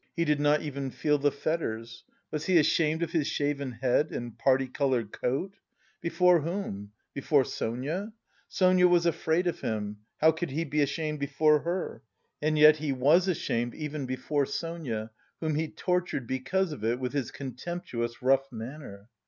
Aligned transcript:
He 0.15 0.25
did 0.25 0.39
not 0.39 0.63
even 0.63 0.89
feel 0.89 1.19
the 1.19 1.31
fetters. 1.31 2.05
Was 2.31 2.47
he 2.47 2.57
ashamed 2.57 3.03
of 3.03 3.11
his 3.11 3.27
shaven 3.27 3.73
head 3.73 4.09
and 4.11 4.35
parti 4.35 4.65
coloured 4.65 5.11
coat? 5.11 5.57
Before 6.01 6.41
whom? 6.41 6.91
Before 7.13 7.43
Sonia? 7.45 8.11
Sonia 8.49 8.87
was 8.87 9.05
afraid 9.05 9.45
of 9.45 9.61
him, 9.61 9.97
how 10.17 10.31
could 10.31 10.49
he 10.49 10.63
be 10.65 10.81
ashamed 10.81 11.19
before 11.19 11.59
her? 11.59 12.01
And 12.41 12.57
yet 12.57 12.77
he 12.77 12.91
was 12.91 13.27
ashamed 13.27 13.75
even 13.75 14.07
before 14.07 14.47
Sonia, 14.47 15.11
whom 15.39 15.53
he 15.53 15.67
tortured 15.67 16.25
because 16.25 16.71
of 16.71 16.83
it 16.83 16.99
with 16.99 17.13
his 17.13 17.29
contemptuous 17.29 18.23
rough 18.23 18.51
manner. 18.51 19.07